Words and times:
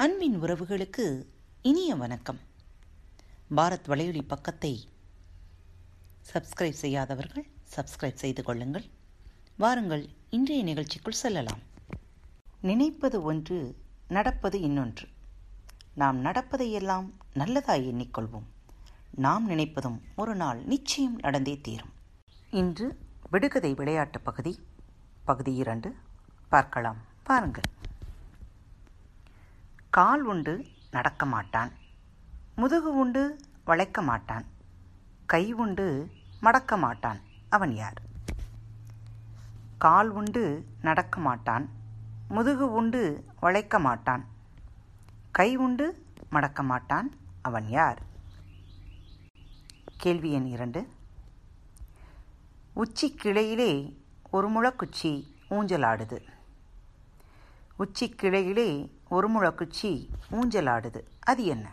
அன்பின் 0.00 0.42
உறவுகளுக்கு 0.42 1.24
இனிய 1.62 1.94
வணக்கம். 1.94 2.38
பாரத் 3.56 3.86
வலையொலி 3.86 4.22
பக்கத்தை 4.22 4.88
சப்ஸ்கிரைப் 6.32 6.70
செய்யாதவர்கள் 6.70 7.46
சப்ஸ்கிரைப் 7.76 8.14
செய்து 8.14 8.42
கொள்ளுங்கள். 8.42 8.84
வாருங்கள் 9.56 10.08
இன்றைய 10.30 10.64
நிகழ்ச்சிக்குள் 10.64 11.12
செல்லலாம். 11.12 11.58
நினைப்பது 12.60 13.22
ஒன்று 13.22 13.76
நடப்பது 14.08 14.60
இன்னொன்று. 14.60 15.08
நாம் 15.94 16.24
நடப்பதையெல்லாம் 16.24 17.10
நல்லதாய் 17.34 17.92
எண்ணிக்கொள்வோம். 17.92 18.46
நாம் 19.14 19.50
நினைப்பதும் 19.50 20.00
ஒரு 20.16 20.34
நாள் 20.34 20.64
நிச்சயம் 20.64 21.18
நடந்தே 21.18 21.60
தீரும். 21.60 21.92
இன்று 22.50 22.98
விடுகதை 23.30 23.74
விளையாட்டு 23.74 24.20
பகுதி 24.20 24.60
பகுதி 25.24 25.54
இரண்டு 25.54 25.94
பார்க்கலாம். 26.48 26.96
பாருங்கள் 27.22 27.64
கால் 29.90 30.22
உண்டு 30.22 30.66
நடக்க 30.90 31.26
மாட்டான். 31.26 31.72
முதுகு 32.56 32.96
உண்டு 32.96 33.38
வளைக்க 33.64 34.02
மாட்டான். 34.02 34.44
கை 35.26 35.52
உண்டு 35.52 36.10
மடக்க 36.40 36.76
மாட்டான். 36.76 37.20
அவன் 37.48 37.74
யார்? 37.74 38.02
கால் 39.78 40.08
உண்டு 40.08 40.66
நடக்க 40.82 41.20
மாட்டான். 41.20 41.68
முதுகு 42.28 42.72
உண்டு 42.72 43.24
வளைக்க 43.40 43.78
மாட்டான். 43.78 44.26
கை 45.30 45.56
உண்டு 45.56 46.06
மடக்க 46.30 46.62
மாட்டான். 46.62 47.14
அவன் 47.42 47.68
யார்? 47.68 48.02
கேள்வி 49.96 50.32
எண் 50.32 50.46
இரண்டு. 50.46 50.88
உச்சி 52.74 53.18
கிளையிலே 53.22 53.96
ஒரு 54.30 54.50
முழக்குச்சி 54.50 55.26
ஊஞ்சலாடுது 55.50 56.24
உச்சி 57.76 58.14
கிளையிலே 58.22 58.98
ஒரு 59.10 59.30
முழக்குச்சி 59.30 60.08
ஊஞ்சலாடுது. 60.32 61.00
அது 61.20 61.44
என்ன? 61.44 61.72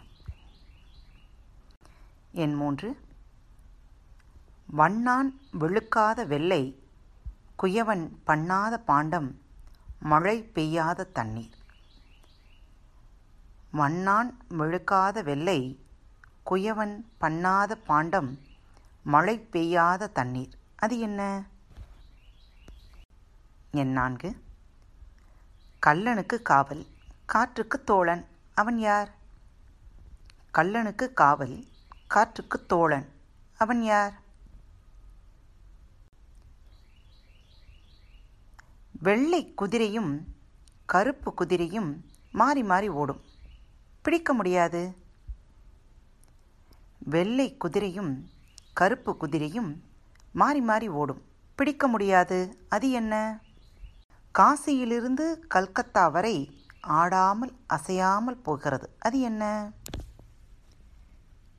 எண் 2.32 2.54
மூன்று. 2.54 2.98
வண்ணான் 4.66 5.42
வெளுக்காத 5.60 6.28
வெள்ளை 6.28 6.84
குயவன் 7.64 8.10
பண்ணாத 8.28 8.78
பாண்டம் 8.78 9.42
மழை 10.00 10.44
பெய்யாத 10.44 11.04
தண்ணீர். 11.04 11.56
வண்ணான் 13.72 14.38
வெளுக்காத 14.50 15.24
வெள்ளை 15.24 15.86
குயவன் 16.50 17.06
பண்ணாத 17.22 17.72
பாண்டம் 17.72 18.40
மழை 19.04 19.40
பெய்யாத 19.40 20.08
தண்ணீர். 20.08 20.58
அது 20.76 21.00
என்ன? 21.00 21.44
என் 23.72 23.92
நான்கு. 23.92 24.44
கல்லனுக்கு 25.86 26.42
காவல். 26.42 26.86
காற்றுக்கு 27.28 27.84
தோழன். 27.84 28.28
அவன் 28.54 28.80
யார்? 28.80 29.16
கல்லனுக்கு 30.54 31.14
காவல் 31.14 31.66
காற்றுக்கு 32.08 32.66
தோழன். 32.66 33.10
அவன் 33.58 33.84
யார்? 33.84 34.22
வெள்ளை 38.92 39.54
குதிரையும் 39.62 40.20
கருப்பு 40.86 41.34
குதிரையும் 41.38 42.02
மாறி 42.32 42.64
மாறி 42.64 42.90
ஓடும். 42.90 43.22
பிடிக்க 44.02 44.34
முடியாது. 44.34 44.96
வெள்ளை 46.98 47.58
குதிரையும் 47.58 48.30
கருப்பு 48.74 49.18
குதிரையும் 49.20 49.82
மாறி 50.32 50.62
மாறி 50.62 50.88
ஓடும். 50.88 51.22
பிடிக்க 51.56 51.88
முடியாது. 51.88 52.66
அது 52.70 52.92
என்ன? 52.92 53.42
காசியிலிருந்து 54.40 55.48
கல்கத்தா 55.48 56.08
வரை 56.08 56.66
ஆடாமல் 57.00 57.54
அசையாமல் 57.68 58.42
போகிறது 58.42 58.88
அது 59.00 59.20
என்ன 59.20 59.44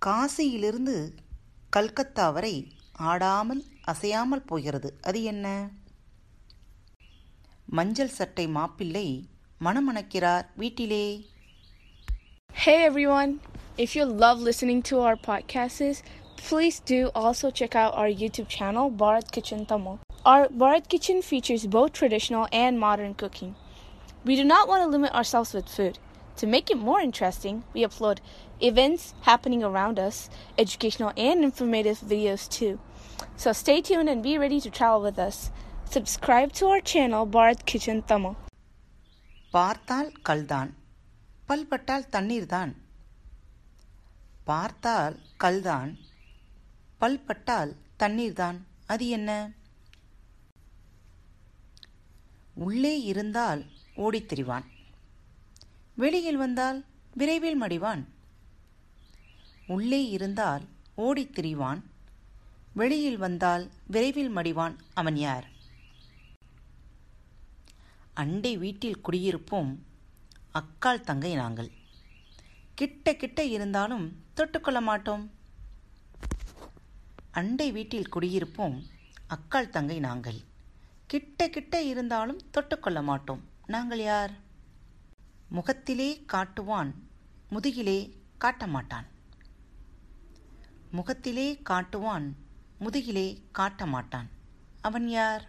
காசியிலிருந்து 0.03 0.97
கல்கத்தா 1.71 2.27
வரை 2.33 2.55
ஆடாமல் 3.11 3.63
அசையாமல் 3.85 4.47
போகிறது 4.47 4.89
அது 5.03 5.23
என்ன 5.23 5.47
மஞ்சள் 7.69 8.17
சட்டை 8.19 8.47
மாப்பிள்ளை 8.49 9.09
மணமணக்கிறார் 9.61 10.47
வீட்டிலே 10.57 11.05
Hey 12.55 12.85
everyone! 12.85 13.33
If 13.79 13.91
you 13.97 14.05
love 14.23 14.39
listening 14.41 14.83
to 14.83 15.01
our 15.01 15.17
podcasts, 15.19 15.99
please 16.39 16.81
do 16.83 17.11
also 17.15 17.51
check 17.51 17.77
out 17.77 17.95
our 17.95 18.09
YouTube 18.23 18.49
channel, 18.49 18.91
Bharat 18.93 19.31
Kitchen 19.31 19.65
Tamil. 19.65 19.97
Our 20.25 20.49
Bharat 20.63 20.89
Kitchen 20.89 21.23
features 21.23 21.67
both 21.69 21.93
traditional 21.93 22.49
and 22.53 22.81
modern 22.81 23.15
cooking. 23.15 23.53
We 24.25 24.37
do 24.37 24.45
not 24.45 24.69
want 24.69 24.83
to 24.83 24.89
limit 24.89 25.13
ourselves 25.15 25.55
with 25.55 25.69
food. 25.69 25.99
To 26.37 26.47
make 26.47 26.71
it 26.71 26.77
more 26.79 27.01
interesting, 27.01 27.65
we 27.75 27.85
upload 27.85 28.19
events 28.61 29.15
happening 29.23 29.63
around 29.65 29.99
us, 29.99 30.29
educational 30.57 31.13
and 31.17 31.43
informative 31.43 31.99
videos 31.99 32.49
too. 32.49 32.79
So 33.37 33.53
stay 33.53 33.81
tuned 33.81 34.09
and 34.09 34.23
be 34.23 34.39
ready 34.39 34.61
to 34.61 34.71
travel 34.71 35.03
with 35.03 35.19
us. 35.19 35.51
Subscribe 35.85 36.53
to 36.55 36.67
our 36.67 36.81
channel, 36.81 37.27
Bharat 37.27 37.65
Kitchen 37.71 38.03
Tamil. 38.03 38.37
பார்த்தால் 39.53 40.11
கல்தான் 40.29 40.71
பல்பட்டால் 41.49 42.09
தண்ணீர்தான் 42.15 42.73
பார்த்தால் 44.45 45.17
கல்தான் 45.45 45.93
பல்பட்டால் 47.01 47.73
தண்ணீர்தான் 47.97 48.59
அது 48.87 49.09
என்ன 49.09 49.31
உள்ளே 52.55 53.01
இருந்தால் 53.01 53.63
ஓடித் 53.99 54.33
திரிவான் 54.33 54.65
வெளியில் 55.95 56.37
வந்தால் 56.37 56.85
விரைவில் 57.15 57.63
மடிவான். 57.63 58.05
உள்ளே 59.67 60.09
இருந்தால் 60.09 60.63
ஓடித் 60.97 61.39
திரிவான் 61.39 61.83
வெளியில் 62.73 63.17
வந்தால் 63.17 63.71
விரைவில் 63.87 64.37
மடிவான் 64.37 64.77
அவன் 64.95 65.17
யார்? 65.17 65.47
அண்டை 68.15 68.57
வீட்டில் 68.57 69.01
குடியிருப்போம் 69.09 69.79
அக்கால் 70.53 71.01
தங்கை 71.01 71.35
நாங்கள். 71.35 71.71
கிட்ட 72.75 73.15
கிட்ட 73.15 73.45
இருந்தாலும் 73.45 74.23
தொட்டுக்கொள்ள 74.37 74.83
மாட்டோம். 74.83 75.31
அண்டை 77.31 77.73
வீட்டில் 77.73 78.13
குடியிருப்போம் 78.13 78.83
அக்கால் 79.27 79.71
தங்கை 79.71 79.99
நாங்கள். 79.99 80.41
கிட்ட 81.07 81.49
கிட்ட 81.49 81.83
இருந்தாலும் 81.83 82.41
தொட்டுக்கொள்ள 82.53 83.03
மாட்டோம். 83.03 83.57
நாங்கள் 83.69 84.03
யார்? 84.03 84.33
முகத்திலே 85.49 86.25
காட்டுவான் 86.33 86.95
முதுகிலே 87.51 88.19
காட்டமாட்டான். 88.41 89.07
முகத்திலே 90.91 91.63
காட்டுவான் 91.71 92.33
முதுகிலே 92.79 93.43
காட்டமாட்டான். 93.59 94.27
அவன் 94.81 95.09
யார்? 95.09 95.49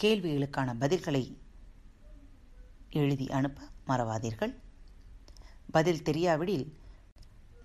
கேள்விகளுக்கான 0.00 0.74
பதில்களை 0.74 1.36
எழுதி 2.90 3.28
அனுப்ப 3.28 3.62
மறவாதீர்கள். 3.88 4.54
பதில் 5.70 6.02
தெரியாவிடில் 6.02 6.78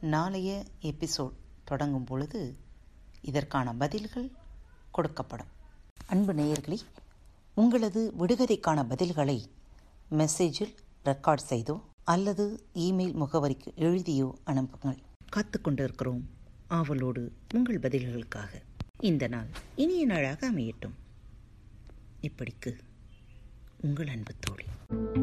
நாளைய 0.01 0.65
எபிசோட் 0.81 1.33
தொடங்கும் 1.63 2.03
பொழுது 2.03 2.57
இதற்கான 3.21 3.73
பதில்கள் 3.73 4.31
கொடுக்கப்படும். 4.97 5.51
அன்பு 6.07 6.33
நேயர்களே 6.33 6.79
உங்களது 7.55 8.13
விடுகதைக்கான 8.19 8.83
பதில்களை 8.83 9.45
மெசேஜில் 10.11 10.75
ரெக்கார்ட் 11.05 11.45
செய்தோ 11.49 11.81
அல்லது 12.03 12.65
இமெயில் 12.73 13.13
முகவரிக்கு 13.13 13.73
எழுதியோ 13.75 14.33
அனுப்புங்கள். 14.43 15.01
காத்து 15.29 15.61
கொண்டிருக்கிறோம் 15.61 16.29
ஆவலோடு 16.67 17.31
உங்கள் 17.53 17.79
பதில்களுக்காக. 17.79 18.61
இந்த 18.99 19.27
நாள் 19.27 19.47
இனிய 19.75 20.05
நாளாக 20.05 20.51
அமையட்டும். 20.51 20.97
இப்படிக்கு 22.21 22.77
உங்கள் 23.81 24.07
அன்பு 24.07 24.33
தோழி. 24.39 25.22